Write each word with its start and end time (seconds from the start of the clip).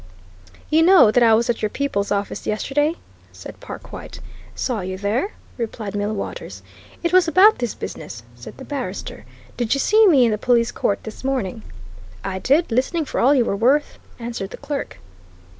"You 0.71 0.81
know 0.81 1.11
that 1.11 1.21
I 1.21 1.35
was 1.35 1.47
at 1.47 1.61
your 1.61 1.69
people's 1.69 2.11
office 2.11 2.47
yesterday?" 2.47 2.95
said 3.31 3.59
Perkwite. 3.59 4.19
"Saw 4.55 4.79
you 4.81 4.97
there," 4.97 5.33
replied 5.59 5.93
Millwaters. 5.93 6.63
"It 7.03 7.13
was 7.13 7.27
about 7.27 7.59
this 7.59 7.75
business," 7.75 8.23
said 8.35 8.57
the 8.57 8.65
barrister. 8.65 9.25
"Did 9.57 9.75
you 9.75 9.79
see 9.79 10.07
me 10.07 10.25
in 10.25 10.31
the 10.31 10.39
police 10.39 10.71
court 10.71 11.03
this 11.03 11.23
morning?" 11.23 11.61
"I 12.23 12.39
did 12.39 12.71
listening 12.71 13.05
for 13.05 13.19
all 13.19 13.35
you 13.35 13.45
were 13.45 13.55
worth," 13.55 13.99
answered 14.17 14.49
the 14.49 14.57
clerk. 14.57 14.97